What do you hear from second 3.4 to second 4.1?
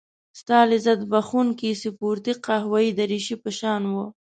په ځان وه.